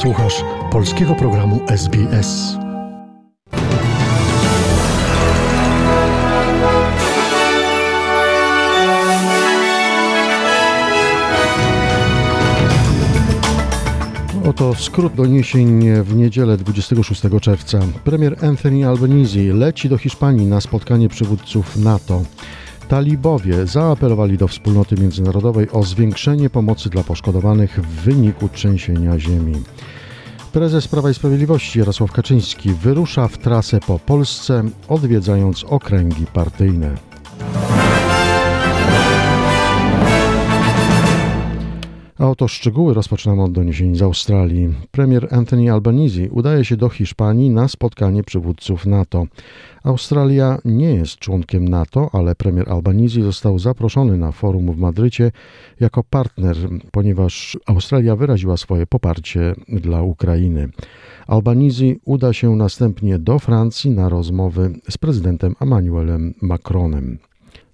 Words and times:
Słuchasz 0.00 0.44
polskiego 0.72 1.14
programu 1.14 1.60
SBS. 1.68 2.56
Oto 14.48 14.74
skrót 14.74 15.14
doniesień 15.14 15.84
w 16.02 16.16
niedzielę 16.16 16.56
26 16.56 17.22
czerwca. 17.40 17.80
Premier 18.04 18.44
Anthony 18.44 18.88
Albanese 18.88 19.38
leci 19.38 19.88
do 19.88 19.98
Hiszpanii 19.98 20.46
na 20.46 20.60
spotkanie 20.60 21.08
przywódców 21.08 21.76
NATO. 21.76 22.22
Talibowie 22.90 23.66
zaapelowali 23.66 24.38
do 24.38 24.48
wspólnoty 24.48 24.94
międzynarodowej 24.96 25.70
o 25.70 25.82
zwiększenie 25.82 26.50
pomocy 26.50 26.90
dla 26.90 27.02
poszkodowanych 27.02 27.80
w 27.80 27.86
wyniku 27.86 28.48
trzęsienia 28.48 29.18
ziemi. 29.18 29.62
Prezes 30.52 30.88
Prawa 30.88 31.10
i 31.10 31.14
Sprawiedliwości 31.14 31.78
Jarosław 31.78 32.12
Kaczyński 32.12 32.70
wyrusza 32.72 33.28
w 33.28 33.38
trasę 33.38 33.80
po 33.86 33.98
Polsce, 33.98 34.62
odwiedzając 34.88 35.64
okręgi 35.64 36.26
partyjne. 36.26 36.94
A 42.20 42.28
oto 42.28 42.48
szczegóły 42.48 42.94
rozpoczynamy 42.94 43.42
od 43.42 43.52
doniesień 43.52 43.96
z 43.96 44.02
Australii. 44.02 44.74
Premier 44.90 45.28
Anthony 45.30 45.72
Albanese 45.72 46.30
udaje 46.30 46.64
się 46.64 46.76
do 46.76 46.88
Hiszpanii 46.88 47.50
na 47.50 47.68
spotkanie 47.68 48.22
przywódców 48.22 48.86
NATO. 48.86 49.26
Australia 49.84 50.58
nie 50.64 50.94
jest 50.94 51.16
członkiem 51.16 51.68
NATO, 51.68 52.10
ale 52.12 52.34
premier 52.34 52.70
Albanese 52.70 53.22
został 53.22 53.58
zaproszony 53.58 54.16
na 54.16 54.32
forum 54.32 54.72
w 54.72 54.78
Madrycie 54.78 55.32
jako 55.80 56.04
partner, 56.04 56.56
ponieważ 56.90 57.58
Australia 57.66 58.16
wyraziła 58.16 58.56
swoje 58.56 58.86
poparcie 58.86 59.54
dla 59.68 60.02
Ukrainy. 60.02 60.68
Albanese 61.26 61.94
uda 62.04 62.32
się 62.32 62.56
następnie 62.56 63.18
do 63.18 63.38
Francji 63.38 63.90
na 63.90 64.08
rozmowy 64.08 64.72
z 64.90 64.98
prezydentem 64.98 65.54
Emmanuelem 65.60 66.34
Macronem. 66.42 67.29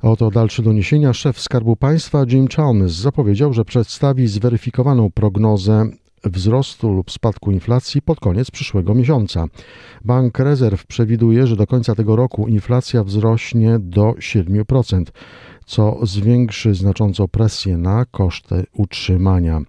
Oto 0.07 0.31
dalsze 0.31 0.63
doniesienia. 0.63 1.13
Szef 1.13 1.41
Skarbu 1.41 1.77
Państwa 1.77 2.25
Jim 2.29 2.49
Chalmers 2.49 2.93
zapowiedział, 2.93 3.53
że 3.53 3.65
przedstawi 3.65 4.27
zweryfikowaną 4.27 5.11
prognozę 5.11 5.87
wzrostu 6.25 6.93
lub 6.93 7.11
spadku 7.11 7.51
inflacji 7.51 8.03
pod 8.03 8.21
koniec 8.21 8.51
przyszłego 8.51 8.95
miesiąca. 8.95 9.45
Bank 10.05 10.39
Rezerw 10.39 10.87
przewiduje, 10.87 11.47
że 11.47 11.57
do 11.57 11.67
końca 11.67 11.95
tego 11.95 12.17
roku 12.17 12.49
inflacja 12.49 13.05
wzrośnie 13.05 13.79
do 13.79 14.13
7%, 14.13 15.05
co 15.67 15.99
zwiększy 16.03 16.75
znacząco 16.75 17.29
presję 17.29 17.77
na 17.77 18.05
koszty 18.05 18.65
utrzymania. 18.73 19.61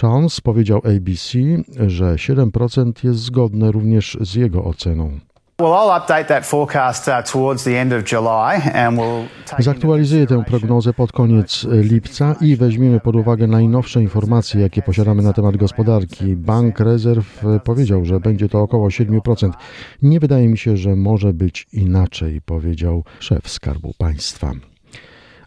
Charles 0.00 0.40
powiedział 0.40 0.80
ABC, 0.84 1.38
że 1.86 2.14
7% 2.14 3.04
jest 3.04 3.20
zgodne 3.20 3.72
również 3.72 4.18
z 4.20 4.34
jego 4.34 4.64
oceną. 4.64 5.18
Zaktualizuję 9.58 10.26
tę 10.26 10.44
prognozę 10.44 10.92
pod 10.92 11.12
koniec 11.12 11.66
lipca 11.70 12.34
i 12.40 12.56
weźmiemy 12.56 13.00
pod 13.00 13.16
uwagę 13.16 13.46
najnowsze 13.46 14.02
informacje, 14.02 14.60
jakie 14.60 14.82
posiadamy 14.82 15.22
na 15.22 15.32
temat 15.32 15.56
gospodarki. 15.56 16.36
Bank 16.36 16.80
Rezerw 16.80 17.42
powiedział, 17.64 18.04
że 18.04 18.20
będzie 18.20 18.48
to 18.48 18.60
około 18.60 18.88
7%. 18.88 19.50
Nie 20.02 20.20
wydaje 20.20 20.48
mi 20.48 20.58
się, 20.58 20.76
że 20.76 20.96
może 20.96 21.32
być 21.32 21.66
inaczej, 21.72 22.40
powiedział 22.40 23.04
szef 23.20 23.48
Skarbu 23.48 23.94
Państwa. 23.98 24.52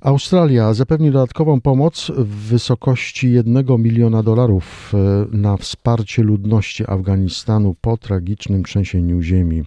Australia 0.02 0.74
zapewni 0.74 1.12
dodatkową 1.12 1.62
pomoc 1.62 2.12
w 2.18 2.28
wysokości 2.28 3.32
1 3.32 3.66
miliona 3.78 4.24
dolarów 4.24 4.94
e, 4.94 5.38
na 5.38 5.58
wsparcie 5.58 6.24
ludności 6.24 6.84
Afganistanu 6.88 7.76
po 7.82 7.98
tragicznym 7.98 8.64
trzęsieniu 8.64 9.22
ziemi. 9.22 9.64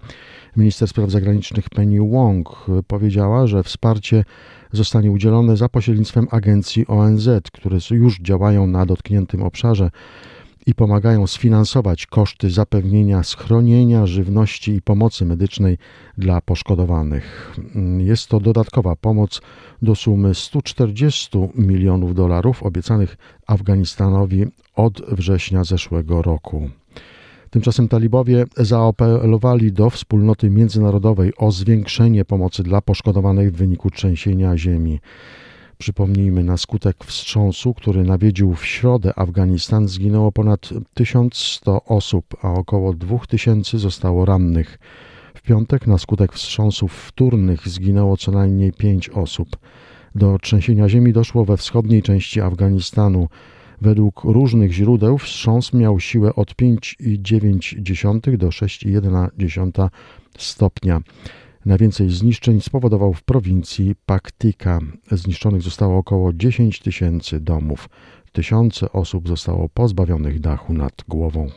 Minister 0.57 0.89
Spraw 0.89 1.11
Zagranicznych 1.11 1.71
Penny 1.71 2.11
Wong 2.11 2.67
powiedziała, 2.87 3.47
że 3.47 3.63
wsparcie 3.63 4.25
zostanie 4.73 5.11
udzielone 5.11 5.57
za 5.57 5.69
pośrednictwem 5.69 6.27
agencji 6.31 6.87
ONZ, 6.87 7.29
które 7.53 7.79
już 7.91 8.21
działają 8.21 8.67
na 8.67 8.87
dotkniętym 8.87 9.43
obszarze 9.43 9.91
i 10.67 10.75
pomagają 10.75 11.27
sfinansować 11.27 12.07
koszty 12.07 12.51
zapewnienia 12.51 13.23
schronienia, 13.23 14.07
żywności 14.07 14.73
i 14.73 14.83
pomocy 14.83 15.25
medycznej 15.25 15.79
dla 16.19 16.41
poszkodowanych. 16.41 17.57
Jest 17.99 18.29
to 18.29 18.41
dodatkowa 18.41 18.97
pomoc 18.97 19.41
do 19.83 19.95
sumy 19.95 20.35
140 20.35 21.39
milionów 21.55 22.15
dolarów 22.15 22.63
obiecanych 22.63 23.17
Afganistanowi 23.47 24.47
od 24.77 25.03
września 25.11 25.65
zeszłego 25.65 26.23
roku. 26.23 26.71
Tymczasem 27.51 27.89
talibowie 27.89 28.45
zaapelowali 28.57 29.73
do 29.73 29.91
wspólnoty 29.91 30.51
międzynarodowej 30.51 31.33
o 31.37 31.51
zwiększenie 31.51 32.25
pomocy 32.25 32.63
dla 32.63 32.81
poszkodowanych 32.81 33.53
w 33.53 33.57
wyniku 33.57 33.91
trzęsienia 33.91 34.59
ziemi. 34.59 35.01
Przypomnijmy, 35.85 36.45
na 36.45 36.57
skutek 36.57 37.05
wstrząsu, 37.05 37.75
który 37.75 38.05
nawiedził 38.05 38.55
w 38.55 38.67
środę 38.67 39.13
Afganistan, 39.19 39.89
zginęło 39.89 40.33
ponad 40.33 40.71
1100 40.95 41.85
osób, 41.85 42.25
a 42.43 42.53
około 42.53 42.95
2000 42.95 43.79
zostało 43.79 44.25
rannych. 44.25 44.79
W 45.35 45.43
piątek 45.43 45.87
na 45.87 45.99
skutek 45.99 46.33
wstrząsów 46.33 46.93
wtórnych 46.93 47.69
zginęło 47.69 48.17
co 48.17 48.33
najmniej 48.33 48.73
5 48.73 49.09
osób. 49.09 49.57
Do 50.15 50.39
trzęsienia 50.39 50.89
ziemi 50.89 51.13
doszło 51.13 51.45
we 51.45 51.57
wschodniej 51.57 52.03
części 52.03 52.41
Afganistanu. 52.41 53.29
Według 53.81 54.25
różnych 54.25 54.73
źródeł 54.73 55.19
wstrząs 55.19 55.73
miał 55.73 56.01
siłę 56.01 56.35
od 56.35 56.53
5,9 56.53 58.37
do 58.37 58.49
6,1 58.49 59.89
stopnia. 60.39 61.01
Najwięcej 61.67 62.11
zniszczeń 62.11 62.61
spowodował 62.61 63.15
w 63.15 63.23
prowincji 63.23 63.95
Paktika. 64.07 64.79
Zniszczonych 65.11 65.63
zostało 65.63 65.99
około 65.99 66.33
10 66.33 66.81
tysięcy 66.81 67.41
domów. 67.41 67.89
Tysiące 68.33 68.93
osób 68.93 69.29
zostało 69.29 69.69
pozbawionych 69.69 70.41
dachu 70.41 70.73
nad 70.73 70.93
głową. 71.09 71.51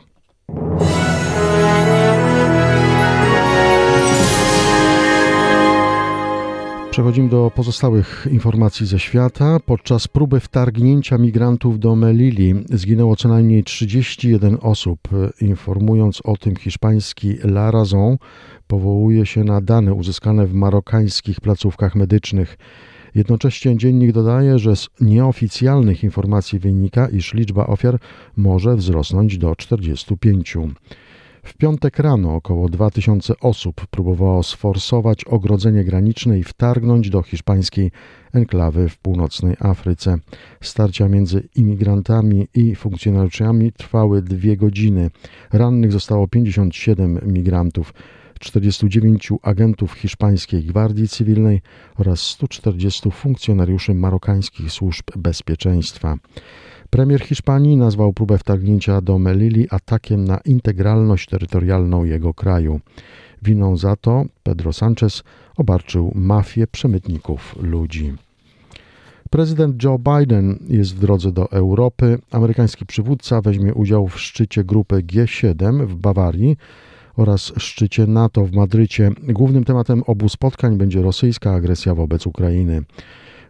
Przechodzimy 6.98 7.28
do 7.28 7.50
pozostałych 7.54 8.26
informacji 8.30 8.86
ze 8.86 8.98
świata. 8.98 9.60
Podczas 9.66 10.08
próby 10.08 10.40
wtargnięcia 10.40 11.18
migrantów 11.18 11.78
do 11.78 11.96
Melili 11.96 12.54
zginęło 12.70 13.16
co 13.16 13.28
najmniej 13.28 13.64
31 13.64 14.58
osób. 14.60 14.98
Informując 15.40 16.20
o 16.24 16.36
tym 16.36 16.56
hiszpański 16.56 17.28
La 17.44 17.70
Razón 17.70 18.16
powołuje 18.66 19.26
się 19.26 19.44
na 19.44 19.60
dane 19.60 19.94
uzyskane 19.94 20.46
w 20.46 20.54
marokańskich 20.54 21.40
placówkach 21.40 21.94
medycznych. 21.94 22.58
Jednocześnie 23.14 23.76
dziennik 23.76 24.12
dodaje, 24.12 24.58
że 24.58 24.76
z 24.76 24.88
nieoficjalnych 25.00 26.04
informacji 26.04 26.58
wynika, 26.58 27.08
iż 27.08 27.34
liczba 27.34 27.66
ofiar 27.66 27.98
może 28.36 28.76
wzrosnąć 28.76 29.38
do 29.38 29.56
45. 29.56 30.56
W 31.42 31.54
piątek 31.54 31.98
rano 31.98 32.34
około 32.34 32.68
2000 32.68 33.34
osób 33.40 33.86
próbowało 33.86 34.42
sforsować 34.42 35.24
ogrodzenie 35.24 35.84
graniczne 35.84 36.38
i 36.38 36.44
wtargnąć 36.44 37.10
do 37.10 37.22
hiszpańskiej 37.22 37.90
enklawy 38.32 38.88
w 38.88 38.98
północnej 38.98 39.56
Afryce. 39.60 40.18
Starcia 40.60 41.08
między 41.08 41.48
imigrantami 41.54 42.48
i 42.54 42.74
funkcjonariuszami 42.74 43.72
trwały 43.72 44.22
dwie 44.22 44.56
godziny. 44.56 45.10
Rannych 45.52 45.92
zostało 45.92 46.28
57 46.28 47.20
migrantów. 47.26 47.92
49 48.40 49.32
agentów 49.42 49.92
hiszpańskiej 49.92 50.64
Gwardii 50.64 51.08
Cywilnej 51.08 51.60
oraz 51.96 52.20
140 52.20 53.10
funkcjonariuszy 53.10 53.94
marokańskich 53.94 54.72
służb 54.72 55.04
bezpieczeństwa. 55.16 56.16
Premier 56.90 57.20
Hiszpanii 57.20 57.76
nazwał 57.76 58.12
próbę 58.12 58.38
wtargnięcia 58.38 59.00
do 59.00 59.18
Melili 59.18 59.66
atakiem 59.70 60.24
na 60.24 60.38
integralność 60.44 61.28
terytorialną 61.28 62.04
jego 62.04 62.34
kraju. 62.34 62.80
Winą 63.42 63.76
za 63.76 63.96
to 63.96 64.24
Pedro 64.42 64.72
Sanchez 64.72 65.22
obarczył 65.56 66.12
mafię 66.14 66.66
przemytników 66.66 67.56
ludzi. 67.62 68.14
Prezydent 69.30 69.82
Joe 69.82 69.98
Biden 69.98 70.58
jest 70.68 70.94
w 70.96 70.98
drodze 70.98 71.32
do 71.32 71.50
Europy. 71.50 72.18
Amerykański 72.30 72.86
przywódca 72.86 73.40
weźmie 73.40 73.74
udział 73.74 74.08
w 74.08 74.20
szczycie 74.20 74.64
grupy 74.64 74.96
G7 74.96 75.86
w 75.86 75.96
Bawarii 75.96 76.56
oraz 77.16 77.52
szczycie 77.56 78.06
NATO 78.06 78.44
w 78.44 78.52
Madrycie. 78.52 79.10
Głównym 79.22 79.64
tematem 79.64 80.02
obu 80.06 80.28
spotkań 80.28 80.76
będzie 80.76 81.02
rosyjska 81.02 81.52
agresja 81.52 81.94
wobec 81.94 82.26
Ukrainy. 82.26 82.82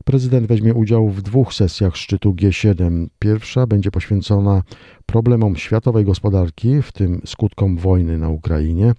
Prezydent 0.08 0.46
weźmie 0.46 0.75
udział 0.75 1.08
w 1.08 1.22
dwóch 1.22 1.55
sesjach 1.55 1.96
szczytu 1.96 2.32
G7. 2.32 3.06
Pierwsza 3.19 3.66
będzie 3.66 3.90
poświęcona 3.90 4.62
problemom 5.06 5.56
światowej 5.56 6.05
gospodarki, 6.05 6.82
w 6.82 6.93
tym 6.93 7.20
skutkom 7.26 7.76
wojny 7.76 8.19
na 8.19 8.28
Ukrainie. 8.28 8.93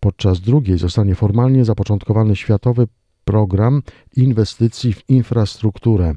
Podczas 0.00 0.40
drugiej 0.40 0.78
zostanie 0.78 1.14
formalnie 1.14 1.64
zapoczątkowany 1.64 2.36
światowy 2.36 2.86
program 3.24 3.82
inwestycji 4.16 4.92
w 4.92 5.08
infrastrukturę. 5.08 6.14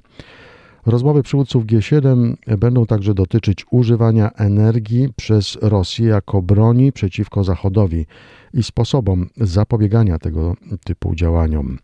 Rozmowy 0.86 1.24
przywódców 1.24 1.66
G7 1.66 2.34
będą 2.58 2.86
także 2.86 3.14
dotyczyć 3.14 3.66
używania 3.72 4.32
energii 4.32 5.10
przez 5.16 5.58
Rosję 5.62 6.08
jako 6.08 6.42
broni 6.42 6.92
przeciwko 6.92 7.44
Zachodowi 7.44 8.06
i 8.54 8.64
sposobom 8.64 9.30
zapobiegania 9.38 10.20
tego 10.20 10.56
typu 10.84 11.16
działaniom. 11.16 11.78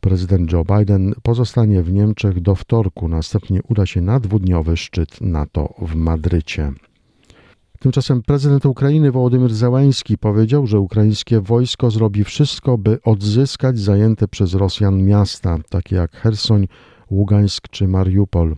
Prezydent 0.00 0.52
Joe 0.52 0.64
Biden 0.64 1.14
pozostanie 1.22 1.82
w 1.82 1.92
Niemczech 1.92 2.40
do 2.40 2.54
wtorku, 2.54 3.08
następnie 3.08 3.60
uda 3.68 3.86
się 3.86 4.00
na 4.00 4.20
dwudniowy 4.20 4.76
szczyt 4.76 5.20
NATO 5.20 5.74
w 5.78 5.94
Madrycie. 5.94 6.72
Tymczasem 7.80 8.22
prezydent 8.22 8.66
Ukrainy 8.66 9.12
Wołodymyr 9.12 9.54
Zełański 9.54 10.18
powiedział, 10.18 10.66
że 10.66 10.80
ukraińskie 10.80 11.40
wojsko 11.40 11.90
zrobi 11.90 12.24
wszystko, 12.24 12.78
by 12.78 13.02
odzyskać 13.02 13.78
zajęte 13.78 14.28
przez 14.28 14.54
Rosjan 14.54 15.04
miasta, 15.04 15.58
takie 15.70 15.96
jak 15.96 16.12
Hersoń, 16.12 16.68
Ługańsk 17.10 17.68
czy 17.68 17.88
Mariupol. 17.88 18.56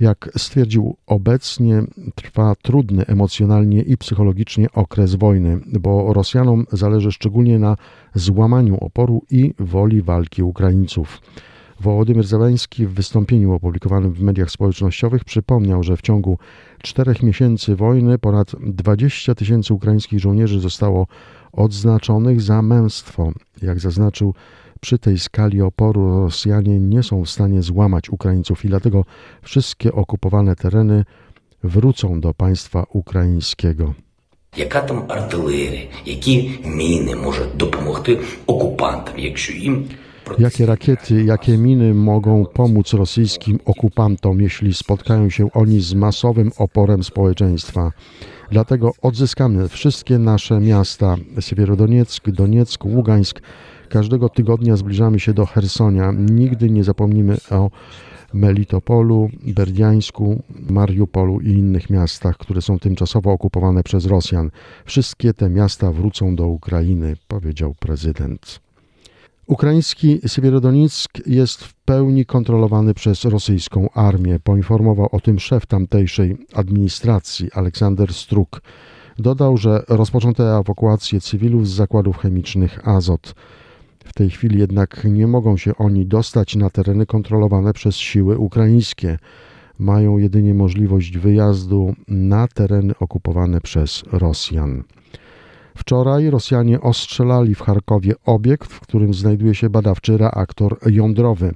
Jak 0.00 0.30
stwierdził, 0.36 0.96
obecnie 1.06 1.82
trwa 2.14 2.54
trudny 2.62 3.06
emocjonalnie 3.06 3.82
i 3.82 3.96
psychologicznie 3.96 4.72
okres 4.72 5.14
wojny, 5.14 5.60
bo 5.80 6.12
Rosjanom 6.12 6.66
zależy 6.72 7.12
szczególnie 7.12 7.58
na 7.58 7.76
złamaniu 8.14 8.76
oporu 8.76 9.22
i 9.30 9.54
woli 9.58 10.02
walki 10.02 10.42
Ukraińców. 10.42 11.20
Wołodymyr 11.80 12.26
Zełenski 12.26 12.86
w 12.86 12.94
wystąpieniu 12.94 13.52
opublikowanym 13.52 14.12
w 14.12 14.20
mediach 14.20 14.50
społecznościowych 14.50 15.24
przypomniał, 15.24 15.82
że 15.82 15.96
w 15.96 16.02
ciągu 16.02 16.38
czterech 16.82 17.22
miesięcy 17.22 17.76
wojny 17.76 18.18
ponad 18.18 18.52
20 18.60 19.34
tysięcy 19.34 19.74
ukraińskich 19.74 20.20
żołnierzy 20.20 20.60
zostało 20.60 21.06
odznaczonych 21.52 22.40
za 22.40 22.62
męstwo. 22.62 23.32
Jak 23.62 23.80
zaznaczył, 23.80 24.34
przy 24.83 24.99
tej 24.99 25.19
skali 25.19 25.61
oporu 25.61 26.21
Rosjanie 26.21 26.79
nie 26.79 27.03
są 27.03 27.25
w 27.25 27.29
stanie 27.29 27.61
złamać 27.61 28.09
Ukraińców 28.09 28.65
i 28.65 28.67
dlatego 28.67 29.05
wszystkie 29.41 29.93
okupowane 29.93 30.55
tereny 30.55 31.05
wrócą 31.63 32.21
do 32.21 32.33
państwa 32.33 32.85
ukraińskiego. 32.89 33.93
Яка 34.57 34.81
там 34.81 35.05
артилерія, 35.07 35.81
які 36.05 36.59
міни 36.65 37.15
можуть 37.15 37.57
допомогти 37.57 38.19
окупантам, 38.45 39.19
якщо 39.19 39.53
їм 39.53 39.89
Jakie 40.37 40.65
rakiety, 40.65 41.23
jakie 41.23 41.57
miny 41.57 41.93
mogą 41.93 42.45
pomóc 42.45 42.93
rosyjskim 42.93 43.59
okupantom, 43.65 44.41
jeśli 44.41 44.73
spotkają 44.73 45.29
się 45.29 45.51
oni 45.53 45.81
z 45.81 45.93
masowym 45.93 46.51
oporem 46.57 47.03
społeczeństwa? 47.03 47.91
Dlatego 48.51 48.91
odzyskamy 49.01 49.69
wszystkie 49.69 50.17
nasze 50.17 50.59
miasta: 50.59 51.15
Siewierodonieck, 51.39 52.29
Donieck, 52.29 52.85
Ługańsk. 52.85 53.41
Każdego 53.94 54.28
tygodnia 54.28 54.76
zbliżamy 54.76 55.20
się 55.20 55.34
do 55.34 55.46
Hersonia. 55.46 56.12
Nigdy 56.12 56.70
nie 56.70 56.84
zapomnimy 56.84 57.36
o 57.50 57.70
Melitopolu, 58.32 59.30
Berdiańsku, 59.46 60.42
Mariupolu 60.70 61.40
i 61.40 61.48
innych 61.48 61.90
miastach, 61.90 62.36
które 62.36 62.62
są 62.62 62.78
tymczasowo 62.78 63.32
okupowane 63.32 63.82
przez 63.82 64.06
Rosjan. 64.06 64.50
Wszystkie 64.84 65.34
te 65.34 65.50
miasta 65.50 65.92
wrócą 65.92 66.36
do 66.36 66.46
Ukrainy, 66.46 67.16
powiedział 67.28 67.74
prezydent. 67.78 68.60
Ukraiński 69.46 70.20
Siewierodonick 70.26 71.26
jest 71.26 71.64
w 71.64 71.74
pełni 71.74 72.26
kontrolowany 72.26 72.94
przez 72.94 73.24
rosyjską 73.24 73.90
armię, 73.90 74.40
poinformował 74.40 75.08
o 75.12 75.20
tym 75.20 75.40
szef 75.40 75.66
tamtejszej 75.66 76.36
administracji 76.54 77.52
Aleksander 77.52 78.14
Struk. 78.14 78.62
Dodał, 79.18 79.56
że 79.56 79.82
rozpoczęto 79.88 80.60
ewakuację 80.60 81.20
cywilów 81.20 81.68
z 81.68 81.72
zakładów 81.72 82.18
chemicznych 82.18 82.88
Azot. 82.88 83.34
W 84.04 84.12
tej 84.12 84.30
chwili 84.30 84.58
jednak 84.58 85.04
nie 85.04 85.26
mogą 85.26 85.56
się 85.56 85.76
oni 85.76 86.06
dostać 86.06 86.56
na 86.56 86.70
tereny 86.70 87.06
kontrolowane 87.06 87.72
przez 87.72 87.96
siły 87.96 88.38
ukraińskie. 88.38 89.18
Mają 89.78 90.18
jedynie 90.18 90.54
możliwość 90.54 91.18
wyjazdu 91.18 91.94
na 92.08 92.48
tereny 92.48 92.94
okupowane 93.00 93.60
przez 93.60 94.02
Rosjan. 94.12 94.84
Wczoraj 95.76 96.30
Rosjanie 96.30 96.80
ostrzelali 96.80 97.54
w 97.54 97.60
Charkowie 97.60 98.14
obiekt, 98.26 98.72
w 98.72 98.80
którym 98.80 99.14
znajduje 99.14 99.54
się 99.54 99.70
badawczy 99.70 100.16
reaktor 100.18 100.78
jądrowy. 100.86 101.54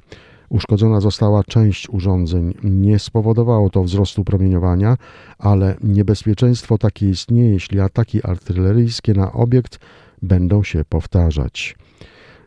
Uszkodzona 0.49 1.01
została 1.01 1.44
część 1.44 1.89
urządzeń. 1.89 2.55
Nie 2.62 2.99
spowodowało 2.99 3.71
to 3.71 3.85
wzrostu 3.85 4.25
promieniowania, 4.25 4.97
ale 5.39 5.77
niebezpieczeństwo 5.83 6.79
takie 6.79 7.09
istnieje, 7.09 7.51
jeśli 7.51 7.81
ataki 7.81 8.23
artyleryjskie 8.23 9.15
na 9.15 9.33
obiekt 9.33 9.79
będą 10.23 10.62
się 10.62 10.85
powtarzać. 10.89 11.77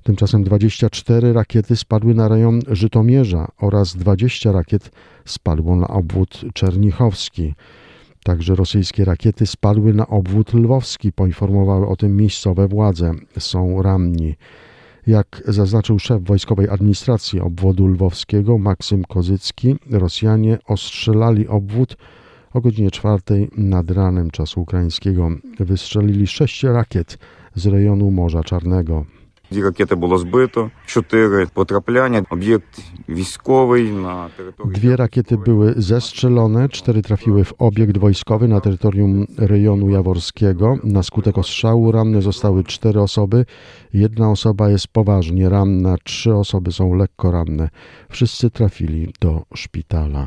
Tymczasem 0.04 0.44
24 0.44 1.34
rakiety 1.34 1.76
spadły 1.76 2.14
na 2.14 2.28
rejon 2.28 2.60
Żytomierza 2.68 3.48
oraz 3.58 3.96
20 3.96 4.52
rakiet 4.52 4.92
spadło 5.26 5.76
na 5.76 5.88
obwód 5.88 6.42
czernichowski. 6.54 7.54
Także 8.24 8.56
rosyjskie 8.56 9.06
rakiety 9.06 9.46
spadły 9.46 9.94
na 9.94 10.08
obwód 10.08 10.54
lwowski, 10.54 11.12
poinformowały 11.12 11.88
o 11.88 11.96
tym 11.96 12.16
miejscowe 12.16 12.68
władze. 12.68 13.12
Są 13.40 13.82
ranni. 13.82 14.36
Jak 15.08 15.44
zaznaczył 15.48 16.00
szef 16.00 16.24
wojskowej 16.24 16.70
administracji 16.70 17.40
obwodu 17.40 17.88
lwowskiego 17.88 18.58
Maksym 18.58 19.04
Kozycki, 19.04 19.76
Rosjanie 19.92 20.58
ostrzelali 20.68 21.48
obwód 21.48 21.98
o 22.54 22.62
godzinie 22.62 22.92
czwartej 22.92 23.50
nad 23.58 23.92
ranem 23.92 24.32
czasu 24.32 24.62
ukraińskiego. 24.62 25.30
Wystrzelili 25.60 26.28
sześć 26.28 26.64
rakiet 26.64 27.18
z 27.56 27.66
rejonu 27.66 28.12
Morza 28.12 28.44
Czarnego. 28.44 29.06
Дві 29.51 29.63
ракети 29.63 29.95
було 29.95 30.19
збито, 30.19 30.71
чотири 30.87 31.47
потрапляння. 31.55 32.25
Об'єкт 32.31 32.83
wійськовий 33.09 33.91
na 33.93 34.29
terytorium. 34.37 34.73
Dwie 34.73 34.97
rakiety 34.97 35.37
były 35.39 35.75
zestrzelone, 35.77 36.69
cztery 36.69 37.03
trafiły 37.03 37.45
w 37.45 37.53
obiekt 37.59 37.99
wojskowy 37.99 38.49
na 38.49 38.61
terytorium 38.61 39.27
rejonu 39.39 39.91
jaworskiego. 39.91 40.79
Na 40.85 41.03
skutek 41.03 41.39
ostrzału 41.39 41.93
ranne 41.93 42.23
zostały 42.23 42.65
cztery 42.65 43.01
osoby. 43.01 43.47
Jedna 43.93 44.31
osoba 44.31 44.71
jest 44.71 44.89
poważnie 44.89 45.49
ranna, 45.49 45.97
trzy 46.05 46.35
osoby 46.35 46.73
są 46.73 46.95
lekko 46.95 47.31
ranne. 47.31 47.69
Wszyscy 48.11 48.51
trafili 48.51 49.13
do 49.21 49.43
szpitala. 49.55 50.27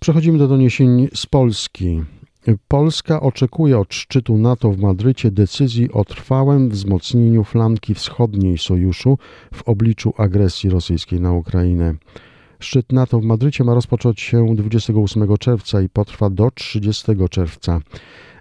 Przechodzimy 0.00 0.38
do 0.38 0.48
doniesień 0.48 1.08
z 1.14 1.26
Polski. 1.26 2.02
Polska 2.67 3.21
oczekuje 3.21 3.79
od 3.79 3.93
szczytu 3.93 4.37
NATO 4.37 4.71
w 4.71 4.77
Madrycie 4.77 5.31
decyzji 5.31 5.91
o 5.91 6.05
trwałym 6.05 6.69
wzmocnieniu 6.69 7.43
flanki 7.43 7.93
wschodniej 7.93 8.57
sojuszu 8.57 9.17
w 9.53 9.63
obliczu 9.63 10.13
agresji 10.17 10.69
rosyjskiej 10.69 11.21
na 11.21 11.33
Ukrainę. 11.33 11.95
Szczyt 12.59 12.91
NATO 12.91 13.19
w 13.19 13.23
Madrycie 13.23 13.63
ma 13.63 13.73
rozpocząć 13.73 14.21
się 14.21 14.55
28 14.55 15.37
czerwca 15.37 15.81
i 15.81 15.89
potrwa 15.89 16.29
do 16.29 16.51
30 16.51 17.11
czerwca. 17.29 17.79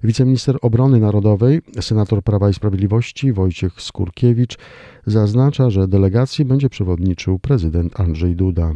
Wiceminister 0.04 0.58
Obrony 0.62 1.00
Narodowej, 1.00 1.60
senator 1.80 2.22
Prawa 2.22 2.50
i 2.50 2.54
Sprawiedliwości 2.54 3.32
Wojciech 3.32 3.82
Skurkiewicz 3.82 4.58
zaznacza, 5.06 5.70
że 5.70 5.88
delegacji 5.88 6.44
będzie 6.44 6.68
przewodniczył 6.68 7.38
prezydent 7.38 8.00
Andrzej 8.00 8.36
Duda. 8.36 8.72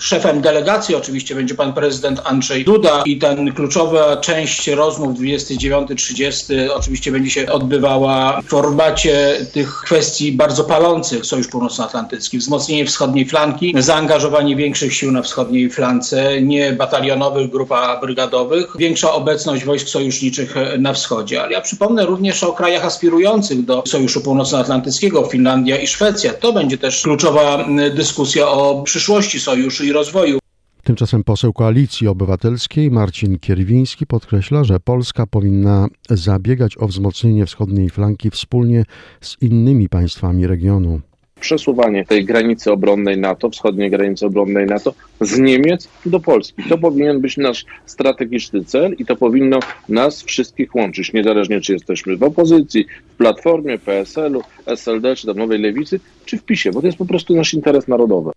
Szefem 0.00 0.40
delegacji 0.40 0.94
oczywiście 0.94 1.34
będzie 1.34 1.54
pan 1.54 1.72
prezydent 1.72 2.20
Andrzej 2.24 2.64
Duda 2.64 3.02
i 3.06 3.18
ten 3.18 3.52
kluczowa 3.52 4.16
część 4.16 4.68
rozmów 4.68 5.18
29-30 5.18 6.54
oczywiście 6.74 7.12
będzie 7.12 7.30
się 7.30 7.52
odbywała 7.52 8.40
w 8.40 8.46
formacie 8.48 9.46
tych 9.52 9.74
kwestii 9.84 10.32
bardzo 10.32 10.64
palących 10.64 11.26
Sojusz 11.26 11.48
Północnoatlantycki. 11.48 12.38
Wzmocnienie 12.38 12.86
wschodniej 12.86 13.26
flanki, 13.26 13.74
zaangażowanie 13.78 14.56
większych 14.56 14.94
sił 14.94 15.12
na 15.12 15.22
wschodniej 15.22 15.70
flance, 15.70 16.42
nie 16.42 16.72
batalionowych 16.72 17.50
grup, 17.50 17.72
a 17.72 18.00
brygadowych, 18.00 18.66
większa 18.78 19.12
obecność 19.12 19.64
wojsk 19.64 19.88
sojuszniczych 19.88 20.54
na 20.78 20.92
wschodzie. 20.92 21.42
Ale 21.42 21.52
ja 21.52 21.60
przypomnę 21.60 22.06
również 22.06 22.42
o 22.42 22.52
krajach 22.52 22.84
aspirujących 22.84 23.64
do 23.64 23.82
Sojuszu 23.86 24.20
Północnoatlantyckiego, 24.20 25.24
Finlandia 25.24 25.76
i 25.76 25.86
Szwecja. 25.86 26.34
To 26.34 26.52
będzie 26.52 26.78
też 26.78 27.02
kluczowa 27.02 27.64
dyskusja 27.94 28.48
o 28.48 28.82
przyszłości 28.82 29.40
sojuszu 29.40 29.81
i 29.82 29.92
rozwoju. 29.92 30.38
Tymczasem 30.84 31.24
poseł 31.24 31.52
Koalicji 31.52 32.08
Obywatelskiej 32.08 32.90
Marcin 32.90 33.38
Kierwiński 33.38 34.06
podkreśla, 34.06 34.64
że 34.64 34.80
Polska 34.80 35.26
powinna 35.26 35.88
zabiegać 36.10 36.78
o 36.78 36.86
wzmocnienie 36.86 37.46
wschodniej 37.46 37.90
flanki 37.90 38.30
wspólnie 38.30 38.84
z 39.20 39.36
innymi 39.42 39.88
państwami 39.88 40.46
regionu. 40.46 41.00
Przesuwanie 41.40 42.04
tej 42.04 42.24
granicy 42.24 42.72
obronnej 42.72 43.18
NATO, 43.18 43.50
wschodniej 43.50 43.90
granicy 43.90 44.26
obronnej 44.26 44.66
NATO 44.66 44.94
z 45.20 45.38
Niemiec 45.38 45.88
do 46.06 46.20
Polski. 46.20 46.62
To 46.68 46.78
powinien 46.78 47.20
być 47.20 47.36
nasz 47.36 47.64
strategiczny 47.86 48.64
cel 48.64 48.94
i 48.98 49.04
to 49.04 49.16
powinno 49.16 49.60
nas 49.88 50.22
wszystkich 50.22 50.74
łączyć, 50.74 51.12
niezależnie 51.12 51.60
czy 51.60 51.72
jesteśmy 51.72 52.16
w 52.16 52.22
opozycji, 52.22 52.86
w 53.14 53.16
Platformie, 53.16 53.78
PSL-u, 53.78 54.42
SLD, 54.66 55.16
czy 55.16 55.26
tam 55.26 55.36
Nowej 55.36 55.58
Lewicy, 55.58 56.00
czy 56.24 56.38
w 56.38 56.44
PiSie, 56.44 56.70
bo 56.70 56.80
to 56.80 56.86
jest 56.86 56.98
po 56.98 57.06
prostu 57.06 57.36
nasz 57.36 57.54
interes 57.54 57.88
narodowy. 57.88 58.30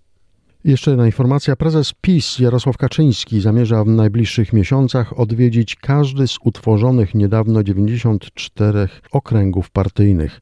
Jeszcze 0.66 0.92
jedna 0.92 1.06
informacja. 1.06 1.56
Prezes 1.56 1.94
PiS 2.02 2.40
Jarosław 2.40 2.78
Kaczyński 2.78 3.42
zamierza 3.42 3.84
w 3.84 3.88
najbliższych 3.88 4.54
miesiącach 4.54 5.20
odwiedzić 5.20 5.76
każdy 5.76 6.28
z 6.28 6.38
utworzonych 6.44 7.16
niedawno 7.16 7.64
94 7.64 8.88
okręgów 9.12 9.70
partyjnych. 9.70 10.42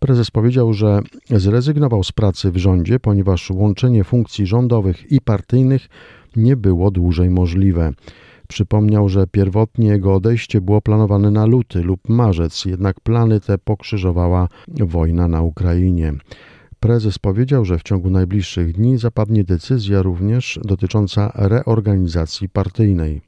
Prezes 0.00 0.30
powiedział, 0.30 0.72
że 0.72 1.00
zrezygnował 1.30 2.04
z 2.04 2.12
pracy 2.12 2.50
w 2.50 2.56
rządzie, 2.56 3.00
ponieważ 3.00 3.50
łączenie 3.50 4.04
funkcji 4.04 4.46
rządowych 4.46 5.12
i 5.12 5.20
partyjnych 5.20 5.88
nie 6.36 6.56
było 6.56 6.90
dłużej 6.90 7.30
możliwe. 7.30 7.92
Przypomniał, 8.48 9.08
że 9.08 9.26
pierwotnie 9.26 9.88
jego 9.88 10.14
odejście 10.14 10.60
było 10.60 10.80
planowane 10.80 11.30
na 11.30 11.46
luty 11.46 11.82
lub 11.82 12.08
marzec, 12.08 12.64
jednak 12.64 13.00
plany 13.00 13.40
te 13.40 13.58
pokrzyżowała 13.58 14.48
wojna 14.68 15.28
na 15.28 15.42
Ukrainie. 15.42 16.12
Prezes 16.80 17.18
powiedział, 17.18 17.64
że 17.64 17.78
w 17.78 17.82
ciągu 17.82 18.10
najbliższych 18.10 18.72
dni 18.72 18.98
zapadnie 18.98 19.44
decyzja 19.44 20.02
również 20.02 20.60
dotycząca 20.64 21.32
reorganizacji 21.34 22.48
partyjnej. 22.48 23.20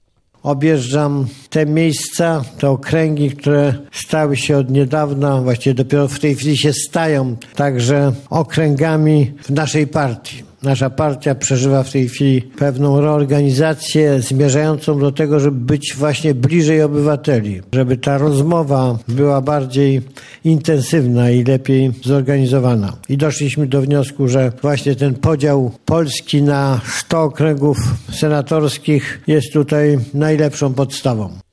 Objeżdżam 0.42 1.26
te 1.50 1.66
miejsca, 1.66 2.44
te 2.58 2.70
okręgi, 2.70 3.30
które 3.30 3.74
stały 3.92 4.36
się 4.36 4.56
od 4.56 4.70
niedawna, 4.70 5.42
właściwie 5.42 5.74
dopiero 5.74 6.08
w 6.08 6.18
tej 6.18 6.34
chwili 6.34 6.56
się 6.56 6.72
stają 6.72 7.36
także 7.54 8.12
okręgami 8.30 9.32
w 9.42 9.50
naszej 9.50 9.86
partii. 9.86 10.51
Nasza 10.62 10.90
partia 10.90 11.34
przeżywa 11.34 11.82
w 11.82 11.92
tej 11.92 12.08
chwili 12.08 12.42
pewną 12.42 13.00
reorganizację 13.00 14.20
zmierzającą 14.20 14.98
do 14.98 15.12
tego, 15.12 15.40
żeby 15.40 15.60
być 15.60 15.94
właśnie 15.98 16.34
bliżej 16.34 16.82
obywateli, 16.82 17.60
żeby 17.72 17.96
ta 17.96 18.18
rozmowa 18.18 18.98
była 19.08 19.40
bardziej 19.40 20.02
intensywna 20.44 21.30
i 21.30 21.44
lepiej 21.44 21.90
zorganizowana. 22.04 22.96
I 23.08 23.16
doszliśmy 23.16 23.66
do 23.66 23.80
wniosku, 23.80 24.28
że 24.28 24.52
właśnie 24.62 24.96
ten 24.96 25.14
podział 25.14 25.72
Polski 25.84 26.42
na 26.42 26.80
100 26.98 27.22
okręgów 27.22 27.78
senatorskich 28.12 29.20
jest 29.26 29.52
tutaj 29.52 29.98
najlepszą 30.14 30.74
podstawą. 30.74 31.51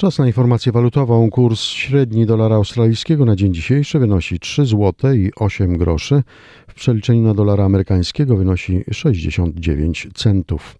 Czas 0.00 0.18
na 0.18 0.26
informację 0.26 0.72
walutową. 0.72 1.30
Kurs 1.30 1.60
średni 1.60 2.26
dolara 2.26 2.56
australijskiego 2.56 3.24
na 3.24 3.36
dzień 3.36 3.54
dzisiejszy 3.54 3.98
wynosi 3.98 4.40
3 4.40 4.66
zł 4.66 5.12
i 5.12 5.30
8 5.36 5.78
groszy. 5.78 6.22
W 6.68 6.74
przeliczeniu 6.74 7.22
na 7.22 7.34
dolara 7.34 7.64
amerykańskiego 7.64 8.36
wynosi 8.36 8.84
69 8.92 10.08
centów. 10.14 10.76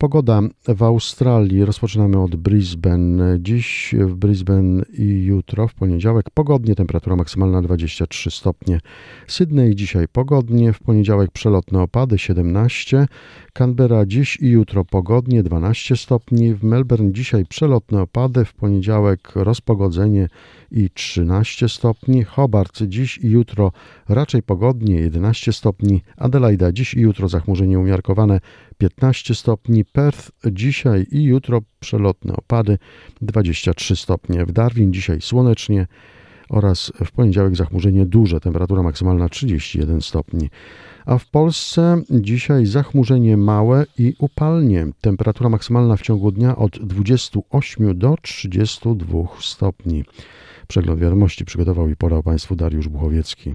Pogoda 0.00 0.42
w 0.68 0.82
Australii. 0.82 1.64
Rozpoczynamy 1.64 2.22
od 2.22 2.36
Brisbane. 2.36 3.36
Dziś 3.40 3.94
w 3.98 4.14
Brisbane 4.14 4.82
i 4.98 5.24
jutro 5.24 5.68
w 5.68 5.74
poniedziałek 5.74 6.30
pogodnie, 6.30 6.74
temperatura 6.74 7.16
maksymalna 7.16 7.62
23 7.62 8.30
stopnie. 8.30 8.80
Sydney 9.26 9.74
dzisiaj 9.74 10.08
pogodnie, 10.08 10.72
w 10.72 10.78
poniedziałek 10.78 11.30
przelotne 11.30 11.82
opady 11.82 12.18
17. 12.18 13.06
Canberra 13.52 14.06
dziś 14.06 14.36
i 14.40 14.48
jutro 14.48 14.84
pogodnie 14.84 15.42
12 15.42 15.96
stopni. 15.96 16.54
W 16.54 16.64
Melbourne 16.64 17.12
dzisiaj 17.12 17.46
przelotne 17.46 18.02
opady, 18.02 18.44
w 18.44 18.54
poniedziałek 18.54 19.32
rozpogodzenie 19.34 20.28
i 20.70 20.90
13 20.90 21.68
stopni. 21.68 22.24
Hobart 22.24 22.82
dziś 22.82 23.18
i 23.18 23.30
jutro 23.30 23.72
raczej 24.08 24.42
pogodnie 24.42 24.94
11 24.94 25.52
stopni. 25.52 26.02
Adelaida 26.16 26.72
dziś 26.72 26.94
i 26.94 27.00
jutro 27.00 27.28
zachmurzenie 27.28 27.78
umiarkowane 27.78 28.40
15 28.78 29.34
stopni. 29.34 29.84
Perth 29.84 30.30
dzisiaj 30.52 31.06
i 31.10 31.22
jutro 31.22 31.60
przelotne 31.80 32.36
opady 32.36 32.78
23 33.22 33.96
stopnie. 33.96 34.46
W 34.46 34.52
Darwin 34.52 34.92
dzisiaj 34.92 35.20
słonecznie 35.20 35.86
oraz 36.48 36.92
w 37.04 37.12
poniedziałek 37.12 37.56
zachmurzenie 37.56 38.06
duże, 38.06 38.40
temperatura 38.40 38.82
maksymalna 38.82 39.28
31 39.28 40.00
stopni. 40.00 40.50
A 41.06 41.18
w 41.18 41.26
Polsce 41.26 42.02
dzisiaj 42.10 42.66
zachmurzenie 42.66 43.36
małe 43.36 43.86
i 43.98 44.14
upalnie. 44.18 44.86
Temperatura 45.00 45.48
maksymalna 45.48 45.96
w 45.96 46.02
ciągu 46.02 46.32
dnia 46.32 46.56
od 46.56 46.78
28 46.78 47.98
do 47.98 48.14
32 48.22 49.18
stopni. 49.40 50.04
Przegląd 50.68 51.00
wiadomości 51.00 51.44
przygotował 51.44 51.88
i 51.88 51.96
podał 51.96 52.22
Państwu 52.22 52.56
Dariusz 52.56 52.88
Buchowiecki. 52.88 53.54